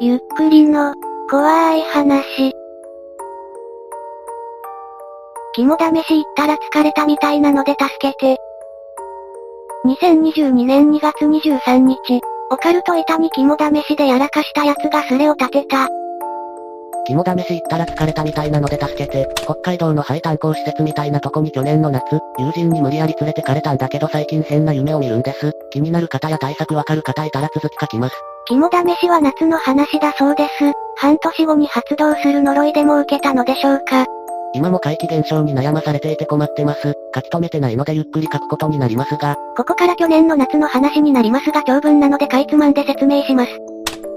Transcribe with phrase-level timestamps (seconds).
[0.00, 0.94] ゆっくりの、
[1.28, 2.52] 怖い話。
[5.54, 8.36] 肝試し行ったら疲れたみたいなので助けて。
[9.84, 12.20] 2022年2月23日、
[12.52, 15.88] オカルト板に肝試しでやらかした奴がスレを立てた。
[17.04, 22.04] 肝試し行ったら疲れたみたいなので助けて、北海道の廃炭鉱施設みたいなとこに去年の夏、
[22.38, 25.54] 友人に無理やり連れてかれたんだけど最近変な夢を見るんです。
[25.72, 28.14] 気になる方や対策わかる方いたら続き書きます。
[28.48, 30.72] 肝試しは夏の話だそうです。
[30.96, 34.06] 半年後に発動する呪いでも受けたのでしょうか。
[34.54, 36.94] 今も怪奇現象に悩まされていて困ってます。
[37.14, 39.36] 書き留めてないのでゆっくり書くことになりますが。
[39.54, 43.50] ここから去年の夏の話になりますが長文なのでかいつまんで説明します。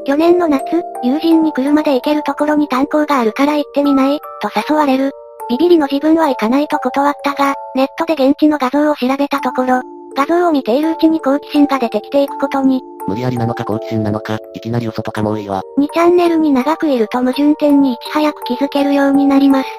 [0.06, 0.64] 去年の夏、
[1.04, 4.20] 友人に車で行けるところに炭鉱があるから行ってみない？
[4.42, 5.12] と誘われる。
[5.50, 9.82] ビビリの自分は行かないと断ったが、ネットで現地の画像を調べたところ、
[10.16, 12.82] 画像を見ているうちに好奇心が出てきていくことに。
[13.08, 15.62] 無理やりなのか好奇心なのか、いきなり嘘とかも多いわ。
[15.78, 19.70] 2チャンネルに長くいると矛盾点にいち早く気づけるようになります。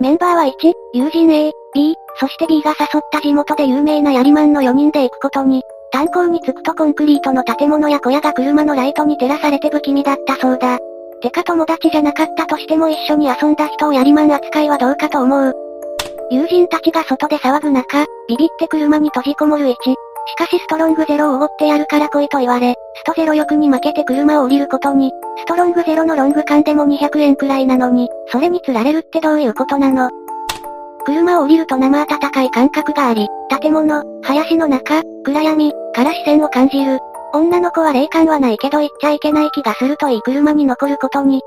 [0.00, 0.52] メンバーは1、
[0.94, 5.62] 友人 A、B、そして B が誘った地元で有名なヤリマンの4人で行くことに。
[5.92, 10.80] 炭鉱に着くとコンクリートの建物や小屋が車のライトに照らされて不気味だったそうだ。
[11.22, 15.54] てか友達じゃなかったとしても一緒に遊んだ人をやりまん扱いはどうかと思う。
[16.30, 19.74] 友人たちが外で騒ぐ中、ビビって車に閉じこもる1。
[20.26, 30.10] しかしストロングゼロをおごってやるから来いと言われ、ストゼロ欲に負けて車を降りることに、ストロングゼロのロング缶でも200円くらいなのに、それに釣られるってどういうことなの？
[31.04, 33.28] 車を降りると生暖かい感覚があり、
[33.60, 36.98] 建物、林の中、暗闇、から視線を感じる。
[37.34, 41.42] 女の子は霊感はないけど行っちゃいけない気がするといい車に残ることに。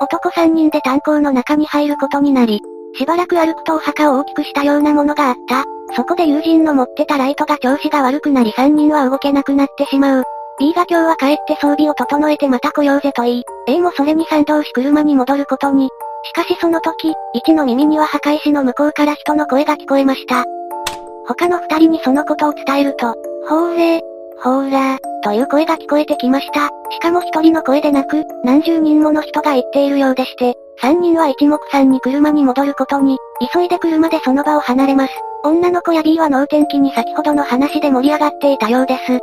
[0.00, 2.60] 男3人で炭鉱の中に入ることになり、
[2.96, 5.64] しばらく歩くとお墓を大きくしたようなものがあった。
[5.94, 10.24] そこで友人の持ってたライトが調子が悪くなり3人は動けなくなってしまう。
[10.58, 15.88] B が今日は帰って装備を整えてまた来ようぜと言い、A もそれに賛同し車に戻ることに。
[16.24, 20.44] しかしその時、1の耳には墓石の向こうから人の声が聞こえました。
[21.28, 23.14] 他の二人にそのことを伝えると、
[23.48, 24.00] ほーれー、
[24.42, 26.68] ほーらー、という声が聞こえてきました。
[26.90, 33.18] しかも一人の声でなく、何十人もの人が言っているようでして、三人は一目散に車に戻ることに、
[33.52, 35.12] 急いで車でその場を離れます。
[35.44, 39.18] 女の子や B は能天気に先ほどの話で盛り上がっていたようです。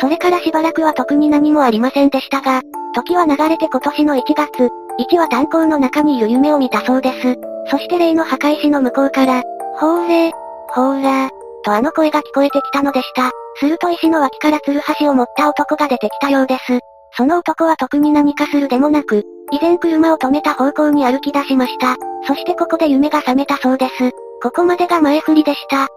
[0.00, 2.62] それからしばらくは特に何もありませんでしたが、
[2.94, 4.70] 時は流れて今年の1月、
[5.12, 7.36] 1は炭鉱の中にいる夢を見たそうです。
[7.70, 9.42] そして例の墓石の向こうから、
[9.78, 10.32] ほーれー、
[10.68, 11.30] ほーらー、
[11.64, 13.30] とあの声が聞こえてきたのでした。
[13.58, 16.80] すると石の脇から吊る橋を持った男が出てきたようです。
[17.16, 21.96] その男は特に何かするでもなく、以前車を止めた方向に歩き出しました。
[22.26, 24.10] そしてここで夢が覚めたそうです。
[24.42, 25.88] ここまでが前振りでした。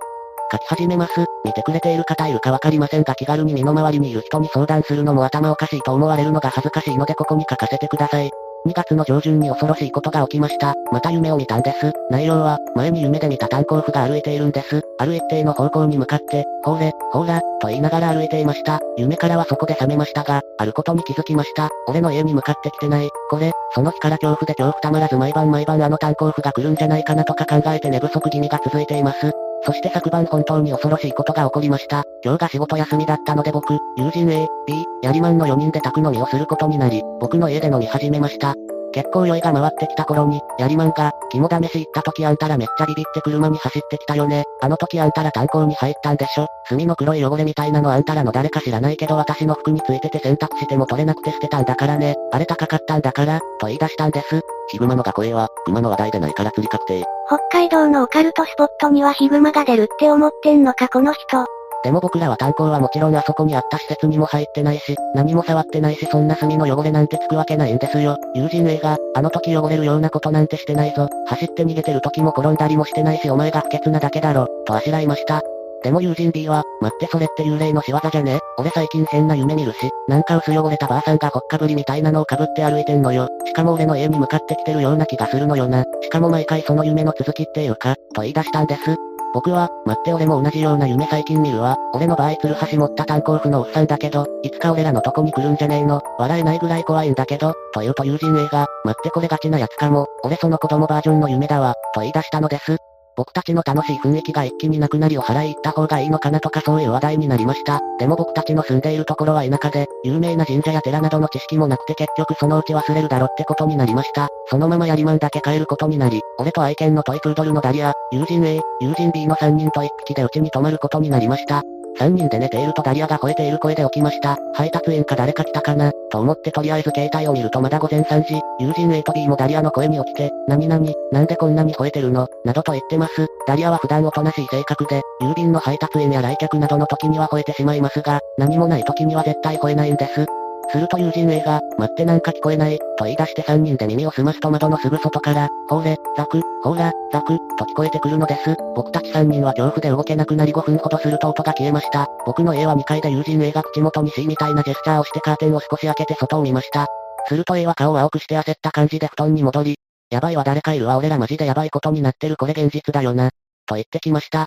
[0.52, 1.26] 書き始めます。
[1.44, 8.32] 見てくれている方いるかわかりませんが気軽に身の回りにいる人に相談するのも頭おかしいと思われるのが恥ずかしいのでここに書かせてください。
[8.68, 10.76] 2月の上旬に恐ろしいことが起きました。
[10.92, 11.94] また夢を見たんです。
[12.10, 14.82] 内容は、前に夢で見た炭鉱夫が歩いているんです。
[15.00, 18.80] ある一定の方向に向かって、ほーれ、ほーら、と言いながら歩いていました。
[18.98, 21.70] 夢からはそこで覚めましたが、あることに気づきました。
[21.88, 23.10] 俺の家に向かってきてない。
[23.30, 29.32] これ、その日から恐怖で恐怖たまらず毎晩毎晩あの炭鉱夫が来るんじゃないかなとか考えて寝不足気味が続いています。
[29.64, 32.04] そして昨晩本当に恐ろしいことが起こりました。
[32.24, 38.56] 今日が仕事休みだったので僕、友人 A、B、ヤリマンの4人で宅飲みをすることになり、僕の家で飲み始めました。
[38.92, 44.44] 結構酔いが回ってきた頃に、ヤリマンが、肝試し行った時あんたらめっちゃビビって車に走ってきたよね。
[44.62, 46.48] あの時あんたら炭鉱に入ったんでしょ。
[46.68, 52.16] 炭の黒い汚れみたいなのあんたらの誰か知らないけど私の服についてて洗濯しても取れなくて捨てたんだからね。
[52.32, 54.42] あれ高かったんだから、と言い出したんです。
[54.72, 57.06] ヒグマの学校は、熊の話題でないから釣り確定。
[57.28, 61.59] 北海道のオカルトスポットにはヒグマが出るって思ってんのかこの人。
[61.84, 68.18] でも僕らは炭鉱はもちろんあそこにあった施設にも入ってないし、何も触ってないしそんな炭の汚れなんてつくわけないんですよ。
[68.36, 71.08] 友人 A が、あの時汚れるようなことなんてしてないぞ。
[71.28, 75.42] 走って逃げてる時も転んだりもしてないしお前が不潔なだけだろ、とあしらいました。
[75.82, 78.40] でも友人 B は、待ってそれって幽霊の仕業じゃね？
[78.58, 79.78] 俺最近変な夢見るし、
[80.10, 83.30] なんか薄汚れたばあさんがほっかぶりみたいなのを被って歩いてんのよ。
[83.46, 85.86] しかも俺の家に向かってきてるような気がするのよな。
[86.02, 89.09] しかも毎回その夢の続きっていうか、と言い出したんです。
[89.34, 91.78] 僕は、待って俺も同じような夢最近見るわ。
[91.94, 96.02] 俺の場合、ツルハシ持った炭鉱夫のおっさんだけど、いつか俺らのとこに来るんじゃねえの。
[96.18, 100.08] 笑えないぐらい怖いんだけど、というと友人 A が、待ってこれガチなやつかも。
[100.24, 102.78] 俺その子供バージョンの夢だわ、と言い出したのです。
[103.20, 107.82] 僕たちの楽しい雰囲気が一気になくなりを払い行った方がいいのかなとかそういう話題になりました。
[108.00, 114.30] でも僕たちの住んでいるところは田舎で、有名な神社や寺などの知識もなくて結局そのうち忘れるだろってことになりました。
[114.46, 121.62] そのままやりまんだけ帰ることになり、俺と愛犬のトイプードルのダリア、友人 A、友人 B の3人と一匹でうちに泊まることになりました。
[122.00, 124.38] 3人で寝ているとダリアが吠えている声で起きました。
[124.54, 133.28] 配達員か誰か来たかなと思ってとりあえず携帯を見るとまだ午前3時、友人 A と B もダリアの声に起きて、何々、なんでこんなに吠えてるのなどと言ってます。
[133.48, 140.26] ダリアは普段おとなしい性格で、郵便の配達員や来客などの時には吠えてしまいますが、何もない時には絶対吠えないんです。
[140.72, 148.56] すると友人 A が、待ってなんか聞こえない、と言い出して3人で耳を澄ますと窓のすぐ外から、ほーれ、ザク、ほーら、ザク、と聞こえてくるのです。
[148.76, 152.08] 僕たち3人は恐怖で動けなくなり5分ほどすると音が消えました。
[152.30, 156.86] 僕の A は2階で友人 A が口元に C みたいなジェスチャーをしてカーテンを少し開けて外を見ました。
[157.28, 159.80] すると A は顔を青くして焦った感じで布団に戻り、
[160.12, 163.32] やばいわ誰かいるわ俺らマジでやばいことになってるこれ現実だよな。
[163.66, 164.46] と言ってきました。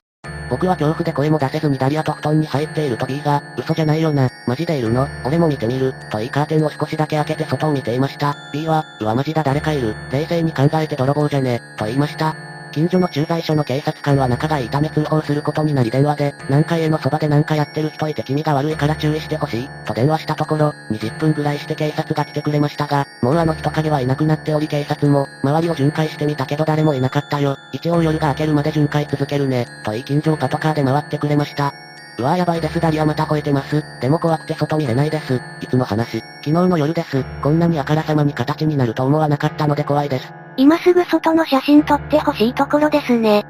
[0.49, 5.09] 僕は恐怖で声も出せずにダリアと布団に入っていると B が、嘘じゃないよな、マジでいるの？
[5.25, 8.37] 俺も見てみる、と言いカーテンを少しだけ開けて外を見ていました。
[8.53, 12.52] B は、うわマジだ誰かいる、冷静に考えて泥棒じゃね、と言いました。
[12.73, 27.59] 近所の駐在所の警察官は仲がいいため通報することになり電話で、何か家のそばで何かやってる人いて気味が悪いから注意してほしい、と電話したところ、20分ぐらいして警察が来てくれましたが、もうあの人影はいなくなっており警察も、周りを巡回してみたけど誰もいなかったよ。
[27.73, 31.75] 一応夜が明けるまで巡回続けるね、と言い近所をパトカーで回ってくれました。
[32.19, 33.83] うわーやばいですダリアまた吠えてます。
[34.01, 35.41] でも怖くて外見れないです。
[35.61, 37.25] いつの話昨日の夜です。
[37.43, 40.42] こんなにあからさまに形になると思わなかったので怖いです。
[40.57, 43.45] 今すぐ外の写真撮ってほしいところですね。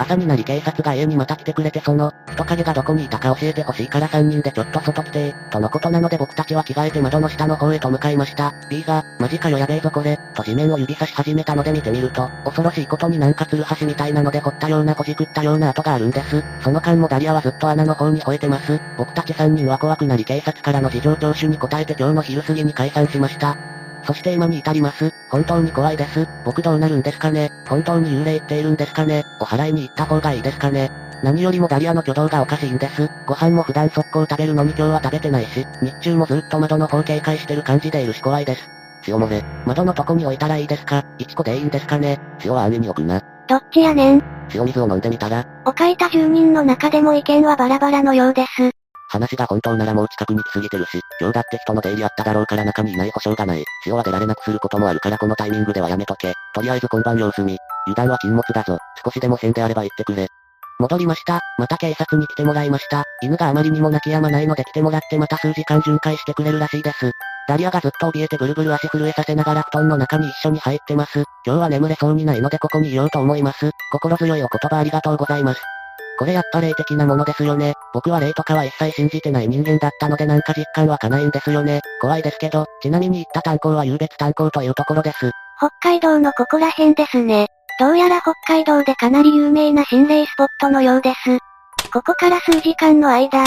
[0.00, 8.54] 朝になり警察が家にまた来てくれてその、人影がどこにいたか教えてほしいから3人でちょっと外来てとのことなので僕たちは着替えて窓の下の方へと向かいました。
[8.70, 16.42] B が、マジかよやべえぞこれ、と地面を指さし始めたので見てみると、恐ろしいことになんかツルハシみたいなので掘ったようなこじくったような跡があるんです。
[16.62, 18.80] その間もダリアはずっと穴の方に吠えてます。
[18.96, 23.79] 僕たち3人は怖くなり警察からの事情聴取に答えて今日の昼過ぎに解散しました。
[24.04, 25.12] そして今に至ります。
[25.30, 26.26] 本当に怖いです。
[26.44, 30.90] 僕どうなるんですかね本当に幽霊っているんですかねお祓いに行った方がいいですかね
[31.22, 33.08] 何よりもダリアの挙動がおかしいんです。
[33.26, 38.62] ご飯も普段速攻食べるのに今日は食べてないし、日中もずっと窓の方警戒してる感じでいるし怖いです。
[39.06, 43.22] 塩漏れ、窓のとこに置いたらいいですか ?1 個でいいんですかね塩は安易に置くな。
[43.48, 44.24] どっちやねん。
[44.54, 48.79] 塩水を飲んでみたらお書いた住人の中でも意見はバラバラのようです。
[49.10, 53.64] 話が本当ならもう近くに来すぎてるし、今日だって人の出入りあっただろうから中にいない保証がない。
[53.86, 56.32] 塩は出られなくすることもあるからこのタイミングではやめとけ。
[56.54, 57.58] とりあえず今晩様子見。
[57.86, 58.78] 油断は禁物だぞ。
[59.04, 60.28] 少しでも変であれば言ってくれ。
[60.78, 61.40] 戻りました。
[61.58, 63.04] また警察に来てもらいました。
[63.20, 67.12] 犬があまりにも泣き止まないので来てもらってまた数時間巡回してくれるらしいです。
[67.48, 71.24] ダリアがずっと怯えてぐるぐる足震えさせながら布団の中に一緒に入ってます。
[71.44, 73.70] 今日は眠れそうにないのでここにいようと思います。
[73.92, 75.60] 心強いお言葉ありがとうございます。
[76.20, 77.72] これやっぱ霊的なものですよね。
[77.94, 81.80] 僕は霊とかは一切信じてない人間だったのでなんか実感湧かないんですよね。
[82.02, 85.30] 怖いですけど、ちなみに行った炭鉱は湧別炭鉱というところです。
[85.56, 87.46] 北海道のここら辺ですね。
[87.78, 91.38] どうやら北海道でかなり有名な心霊スポットのようです。
[91.90, 93.42] ここから数時間の間、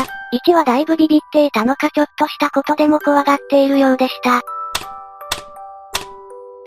[0.48, 4.42] 1はだいぶビビっていたのかちょっとしたことでも怖がっているようでした。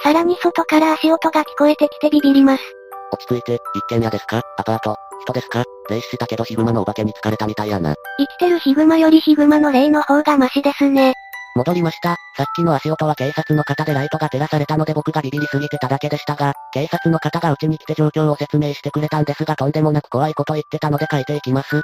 [0.05, 2.63] さらに外から足音が聞こえてきてビビります。
[3.13, 4.41] 落ち着いて、一軒家ですか？
[4.57, 5.65] アパート人ですか?
[5.89, 7.95] 霊視したけどヒグマのお化けに疲れたみたいやな。
[8.19, 11.15] 生きてるヒグマよりヒグマの霊の方がマシですね。
[11.55, 12.17] 戻りました。
[12.37, 21.81] さっきの足音は警察の方でライトが照らされたので僕がビビりすぎてただけでしたが、警察の方がうちに来て状況を説明してくれたんですがとんでもなく怖いこと言ってたので書いていきます。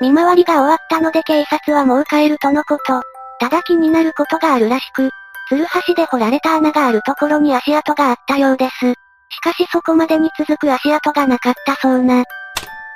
[0.00, 3.02] 見回りが終わったので警察はもう帰るとのこと。
[3.40, 5.10] ただ気になることがあるらしく、
[5.48, 8.94] ツルハシで掘られた穴があるところに足跡があったようです。
[9.30, 12.24] しかしそこまでに続く足跡がなかったそうな。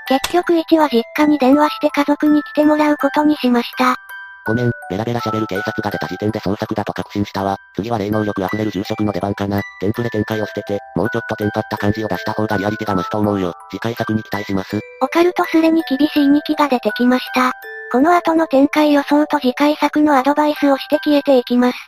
[0.09, 3.97] 結局1は実家に電話して家族に来てもらうことにしました。
[4.45, 7.57] ごめん、ベラベラ喋る警察が出た時点で捜索だと確信したわ。
[7.77, 9.63] 次は霊能力溢れる住職の出番かな。
[9.81, 13.55] テンプレ展開を捨てて、もうちょっとテンパった感じを出した方がリアリティが増すと思うよ。
[13.71, 14.81] 次回作に期待します。
[15.01, 17.53] オカルトスレに厳しい2期が出てきました。
[17.93, 21.79] この後の展開予想と次回作のアドバイスをして消えていきます。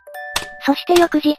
[0.65, 1.37] そして翌日、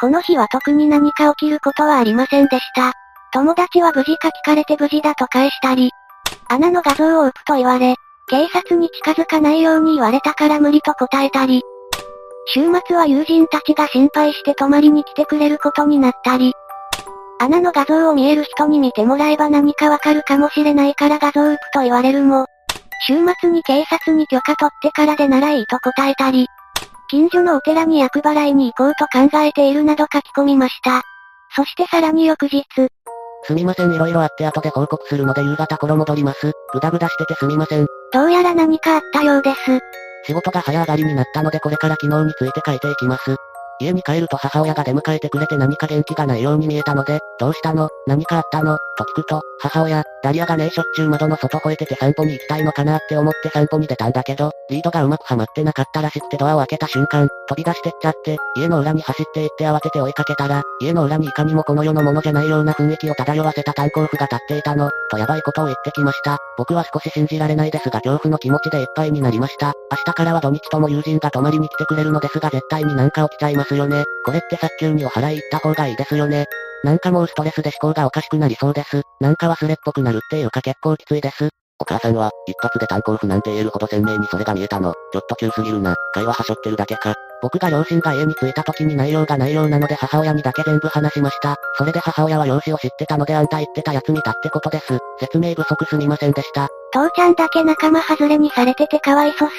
[0.00, 2.92] この日は特に何か起きることはありませんでした。
[3.34, 5.90] 友達は無事か聞かれて無事だと返したり、
[6.48, 7.96] 穴の画像を打つと言われ、
[8.28, 11.62] 警察に近づかないように言われたから無理と答えたり、
[12.46, 16.52] 週末は友人たちが心配して泊まりに来てくれることになったり、
[17.40, 22.46] 穴の画像を見える人に見てもらえば何かわかるかもしれないから画像打つと言われるも、
[23.08, 26.46] 週末に警察に許可取ってからでならいいと答えたり、
[27.10, 31.02] 近所のお寺に厄払いに行こうと考えているなど書き込みました。
[31.56, 32.64] そしてさらに翌日、
[33.46, 33.92] すみません。
[33.92, 36.52] 色々あって後で報告するので夕方頃戻ります。
[36.72, 37.86] ぐだぐだしててすみません。
[38.12, 39.56] どうやら何かあったようです。
[40.26, 43.36] 仕事が早上がりになったのでこれから昨日について書いていきます。
[43.80, 54.12] 家に帰ると母親が出迎えてくれて何か元気がないように見えたので、どうしたの何かあったのと聞くと、母親、ダリアがねえしょっちゅう窓の外吠えてて散歩に行きたいのかなって思って散歩に出たん。
[54.12, 66.38] だけど、リードがうまくはまってなかったらしくてドアを開けた瞬間、飛び出してっちゃって、家の裏に走って行って慌てて追いかけたら、家の裏にいかにもこの世のものじゃないような雰囲気を漂わせた炭鉱夫が立っていたの、とやばいことを言ってきました。
[66.56, 69.72] 僕は少し信じられないですが恐怖の気持ちでいっぱいになりました。
[69.90, 74.04] 明日からは土日とも友人が泊まりに来てくれるのですが絶対になんか起きちゃいますよね。
[74.24, 76.46] これって早急にお払い行った方がいいですよね。
[76.82, 79.02] なんかもうストレスで思考がおかしくなりそうです。
[79.20, 81.48] なんか忘れっぽくなるっていうか結構きついです。
[81.80, 84.94] お母さんは、一発で炭鉱夫なんて言えるほど鮮明にそれが見えたの。
[85.12, 85.94] ちょっと急すぎるな。
[86.12, 87.14] 会話はしょってるだけか。
[87.44, 91.56] 僕が両親が家に着いた時に内容がないようなので母親にだけ全部話しました。
[91.76, 94.98] それで母親は容姿を知ってたのであんた言ってたやつ見たってことです。
[95.20, 96.68] 説明不足すみませんでした。
[96.90, 99.52] 父ちゃんだけ仲間外れにされててかわいそす。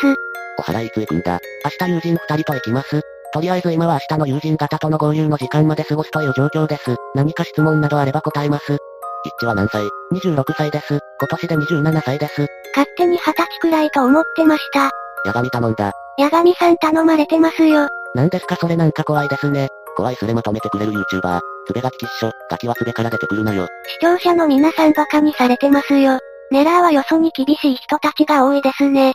[0.58, 1.38] お払いついくんだ。
[1.63, 3.01] 明日友人二人と行きます。
[3.32, 6.96] とりあえず今は明日の友人方との合流の時間まで過ごすという状況です。
[7.13, 8.80] 何か質問などあれば答えます。
[9.25, 10.98] 一致は何歳 ?26 歳です。
[11.20, 12.48] 今年で27歳です。
[12.75, 14.89] 勝手に二十歳くらいと思ってました。
[15.24, 15.92] 八神頼んだ。
[16.18, 17.88] 八神さん頼まれてますよ。
[18.14, 19.68] 何ですかそれなんか怖いですね。
[19.98, 21.40] 怖いすれまとめてくれる YouTuber。
[21.68, 22.32] つべがききっしょ。
[22.50, 23.68] ガキはつべから出てくるなよ。
[23.88, 26.20] 視聴者の皆さんバカにされてますよ。
[26.52, 29.14] ネラーはよそに厳しい人たちが多いですね。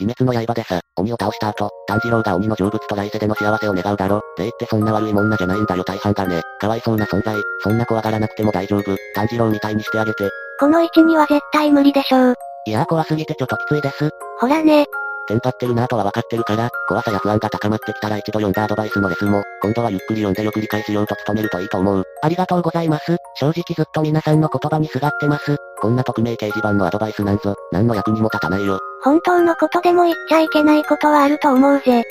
[0.00, 4.22] 鬼滅の刃でさ、鬼を倒した後、炭治郎が鬼の成仏と来世での幸せを願うだろ。
[4.38, 6.40] 霊ってそんな悪いもんなじゃないんだよ大半がね。
[6.58, 7.36] かわいそうな存在。
[7.62, 8.96] そんな怖がらなくても大丈夫。
[9.14, 10.30] 炭治郎みたいにしてあげて。
[10.58, 12.34] この位置には絶対無理でしょう。
[12.66, 14.10] いやー怖すぎてちょっときついです。
[14.38, 14.86] ほらね。
[15.28, 22.04] テンパってるなぁとは分かってるから、怖さや不安が高まってきたら一度読んだアドバイスのレスも、今度はゆっくり読んでよく理解しようと努めるといいと思う。
[22.22, 23.16] ありがとうございます。
[23.34, 25.56] 正直ずっと皆さんの言葉にすがってます。
[25.80, 28.78] こんな匿名掲示板のアドバイスなんぞ、何の役にも立たないよ。
[29.02, 32.02] 本当のことでも言っちゃいけないことはあると思うぜ。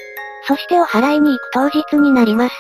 [0.48, 2.56] そしてお祓いに行く当日になります。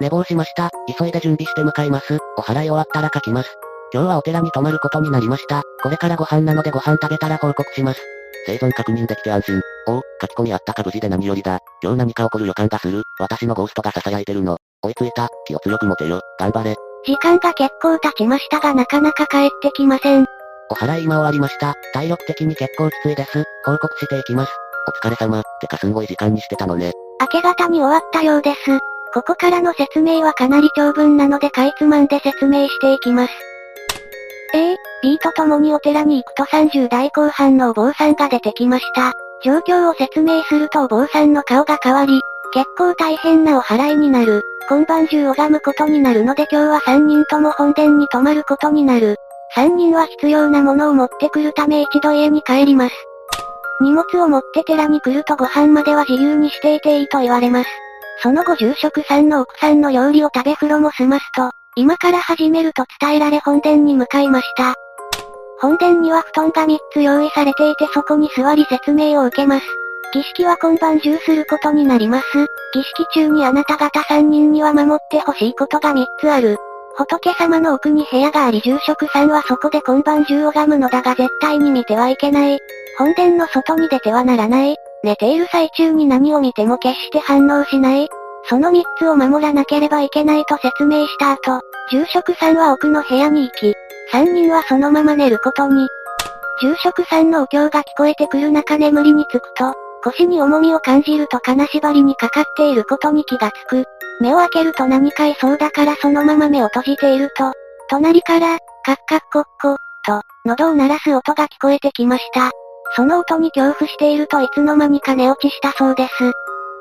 [0.00, 0.70] 寝坊しました。
[0.98, 2.18] 急いで準備して向かいます。
[2.36, 3.56] お祓い終わったら書きます。
[3.92, 5.62] 今日はお寺に泊まることになりました。
[5.82, 8.00] これからご飯なのでご飯食べたら報告します。
[8.46, 9.60] 生存確認できて安心。
[9.86, 11.58] おお、書き込みあったか無事で何よりだ。
[11.82, 13.02] 今日何か起こる予感がする。
[13.18, 14.56] 私のゴーストが囁いてるの。
[14.82, 15.28] 追いついた。
[15.46, 16.20] 気を強く持てよ。
[16.38, 16.76] 頑張れ。
[17.06, 20.24] 時間が結構経ちましたがなかなか帰ってきません。
[20.70, 21.74] お祓い今終わりました。
[21.92, 23.44] 体力的に結構きついです。
[23.64, 24.52] 報告していきます。
[25.02, 25.42] お疲れ様。
[25.60, 26.92] てかすんごい時間にしてたのね。
[27.20, 28.78] 明け方に終わったようです。
[29.12, 33.32] ここからの説明はかなり長文なのでかいつまんで説明していきます。
[34.54, 39.12] A、B と共にお寺に行くと30代後半のお坊さんが出てきました。
[39.44, 42.20] 状況を説明するとお坊さんの顔が変わり、
[42.54, 44.42] 結構大変なお祓いになる。
[44.68, 49.16] 今晩中拝むことになるので今日は3人とも本殿に泊まることになる。
[49.54, 52.94] 3人は必要なものを持ってくるため一度家に帰ります。
[53.82, 57.70] 荷物を持って寺に来るとご飯までは自由にしていていいと言われます。
[58.22, 64.74] その後住職さんの奥さんの料理を食べ風呂も済ますと、今から始めると伝えられ本殿に向かいました。
[65.60, 69.66] 本殿には布団が3つ用意されていてそこに座り説明を受けます。
[70.12, 72.24] 儀式は今晩中することになります。
[72.72, 76.56] 儀式中にあなた方3人には守ってほしいことが3つある。
[76.96, 82.58] 仏様の奥に部屋があり住職さんはそこで今晩中拝むのだが絶対に見てはいけない。
[82.98, 84.76] 本殿の外に出てはならない。
[85.02, 88.08] 寝ている最中に何を見ても決して反応しない。
[88.48, 93.74] その3つを守らなければいけないと説明した後、住職さんは奥の部屋に行き、
[94.14, 95.88] 3人はそのまま寝ることに。
[96.62, 103.84] 住職さんのお経が聞こえてくる中眠りにつくと、腰に重みを感じると金縛りにかかっていることに気がつく。
[104.20, 107.52] 目を開けると何かいそうだからそのまま目を閉じていると、
[107.88, 112.52] 隣から、カッカッコッコ、と、喉を鳴らす音が聞こえてきました。
[112.94, 116.12] その音に恐怖しているといつの間にか寝落ちしたそうです。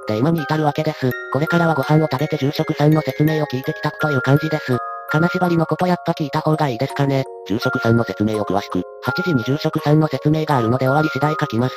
[0.08, 1.10] で今に至るわけです。
[1.32, 4.78] これからはご飯を食べて住職さんの説明を聞いて帰宅という感じです。
[5.13, 7.24] 金縛りのことやっぱ聞いた方がいいですかね。
[7.48, 8.79] 住職さんの説明を詳しく。
[8.79, 8.82] 8
[9.22, 11.75] 時に住職さんの説明があるので終わり次第書きます。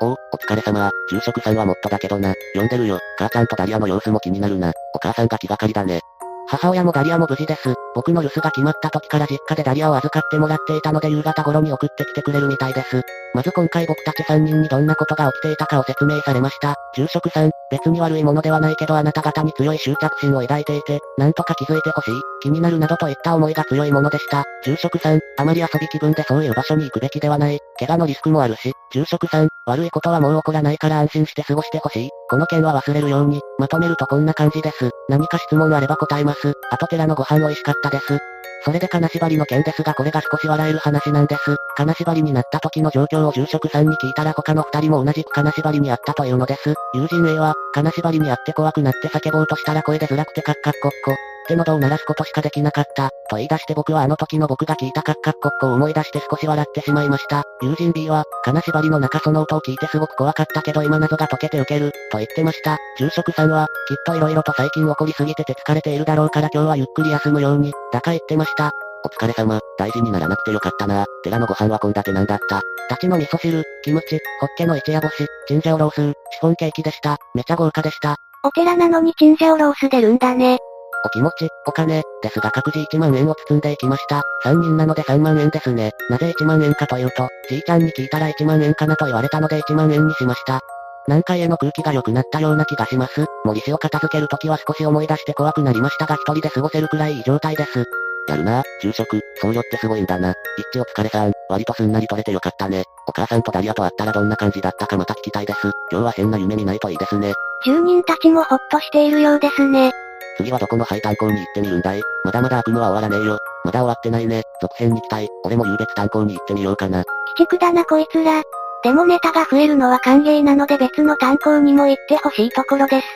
[0.00, 0.90] おお、お疲れ様。
[1.10, 2.32] 住職さんはもっとだけどな。
[2.54, 2.98] 呼んでるよ。
[3.18, 4.72] 母ちゃんとダリアの様子も気になるな。
[4.94, 6.00] お母さんが気がかりだね。
[6.46, 7.74] 母親もダリアも無事です。
[7.94, 13.02] 僕の留守が決まった時から実家でダリアを預かってもらっていたので夕方頃に送ってきてくれるみたいです。
[13.34, 16.74] まず今回僕たち3人にどんなことが起きていたかを説明されました。
[16.94, 24.44] 住職さん、別に悪いものではないけどあなた方に強い執着心を抱いていて、なんとか気づいてほしい、気になるなどといった思いが強いものでした。
[24.64, 27.58] 住職さん、あまり遊び気分でそういう場所に行くべきではない。
[27.78, 32.10] 怪我のリスクもあるし、住職さん、悪いことはもう起こらないから安心して過ごしてほしい。
[32.30, 34.90] この件は忘れるように、まとめるとこんな感じです。
[35.08, 36.54] 何か質問あれば答えます。
[36.70, 38.18] あと寺のご飯美味しかったです。
[38.64, 41.56] それで金縛りの件ですがこれが少し笑える話なんです。
[41.76, 46.74] 金縛りになった時の状況を住職さんに聞いたら他の二人も同じく金縛りにあったというのです。
[46.94, 51.12] 友人 A は、金縛りにあって怖くなって叫ぼうとしたら声で辛くてカッカッコッコ。
[51.12, 51.14] っ
[51.48, 53.10] て喉を鳴らすことしかできなかった。
[53.28, 57.44] と言い出して僕はあの時の僕が聞いたカッカッコッコを思い出して少し笑ってしまいました。
[57.62, 62.78] 友人 B は、金縛りの中その音を聞いてすごく怖かったけど今謎が解けて受ける、と言ってました。
[62.98, 68.70] 住職さんは、きっと色々と最近起こりすぎてて疲れているだろうから今日はゆっくり休むように、だか言ってました。
[69.04, 71.06] お疲れ様、大事にならなくてよかったな。
[71.22, 72.62] 寺のご飯は献立なんだった？
[72.90, 77.18] 立ちの味噌汁、キムチ、ホッケの一夜干し、チンジャオロースシフォンケーキでした。
[77.34, 78.16] めちゃ豪華でした。
[78.42, 80.58] お寺なのにチンジャオロース出るんだね。
[81.04, 84.22] お気持ち、お金、ですが各自1万円を包んでいきました。
[84.44, 85.92] 3人なので3万円ですね。
[86.10, 90.60] なぜ1万円かというと、じいちゃんに聞いたら1万円かなと言われたので1万円にしました。
[91.06, 93.26] 南海への空気が良くなったような気がします。
[93.44, 97.84] 森氏を片付けるときは少し思い出して怖くなりましたが一人で過ごせるくらいいい状態です。
[98.28, 100.34] やるな、住職、僧侶ってすごいんだな。
[100.72, 102.84] 一致お疲れさん、割とすんなり取れてよかったね。
[103.06, 105.70] お母さんとダリアと会ったらどんな感じだったかまた聞きたいです。
[105.90, 107.32] 今日は変な夢見ないといいですね。
[107.64, 109.92] 住人たちもほっとしているようですね。
[110.38, 112.00] 次はどこの廃炭鉱に行ってみるんだい？
[112.24, 113.38] まだまだ悪夢は終わらねえよ。
[113.64, 114.42] まだ終わってないね。
[114.62, 115.28] 続編に期待。
[115.44, 117.00] 俺も優別炭鉱に行ってみようかな。
[117.00, 118.42] 鬼畜だなこいつら。
[118.84, 123.06] でもネタが増えるのは歓迎なので別の炭鉱にも行ってほしいところです。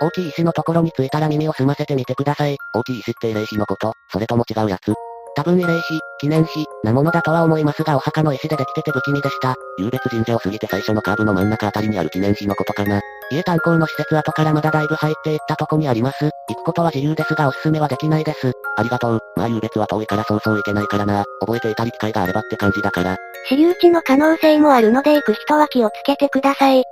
[0.00, 2.56] 大きい石のところに着いたら耳を澄ませてみてください。
[2.74, 4.94] 大きい石って慰霊碑のことそれとも違うやつ
[5.36, 9.54] 多分慰霊碑、記念碑、なものだとは思いますがお墓の石でできてて不気味でした。
[9.78, 13.00] 優別神社を過ぎて最初のカーブの真ん中あたりにある記念碑のことかな。
[13.30, 16.30] 家炭鉱の施設後からまだだいぶ入っていったとこにあります。
[16.48, 18.52] 行くことは自由ですがおすすめはできないです。
[18.76, 19.20] ありがとう。
[19.36, 21.24] まあ優別は遠いからそうそう行けないからな。
[21.40, 23.16] 覚えていたり機会があればって感じだから。
[23.46, 26.84] 私有地の可能性もあるので行く人は気をつけてください。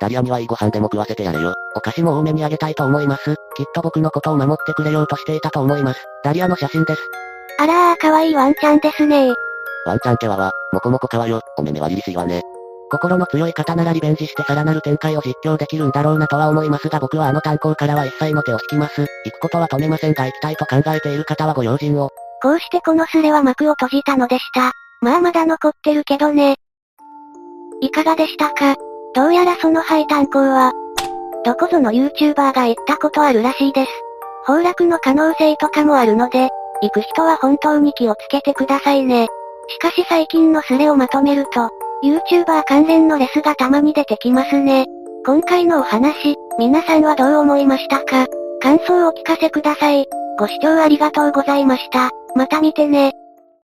[0.00, 1.54] ダリアにはいいご飯でも食わせてやれよ。
[1.74, 3.34] お菓子も多めにあげたいと思います。
[3.56, 6.00] きっと僕のことを守ってくれようとしていたと思います。
[6.22, 7.00] ダリアの写真です。
[7.58, 9.32] あらー、かわいいワンちゃんですね
[9.86, 12.42] ワンちゃんってはわ、もこもこかわよ、お目目はりりしいわね。
[12.90, 19.06] 心の強い方ならリベンジしてさらなる展開を実況できるんだろうなとは思いますが僕はあの炭鉱からは一切の手を引きます。
[19.24, 22.10] 行くことは止めませんが行きたいと考えている方はご用心を。
[22.42, 24.72] こうしてこのスレは幕を閉じたのでした。
[25.00, 26.56] まあまだ残ってるけどね。
[27.80, 28.76] いかがでしたか？
[29.14, 30.72] どうやらその廃炭鉱は、
[31.44, 33.90] どこぞの YouTuber が行ったことあるらしいです。
[34.46, 36.50] 崩落の可能性とかもあるので、
[36.82, 39.26] 行く人は本当に気をつけてくださいね。
[39.68, 41.70] しかし最近のスレをまとめると、
[42.02, 44.86] YouTuber 関連のレスがたまに出てきますね。
[45.24, 48.26] 今回のお話、皆さんはどう思いましたか？
[48.60, 50.06] 感想をお聞かせください。
[50.38, 52.10] ご視聴ありがとうございました。
[52.34, 53.12] また見てね。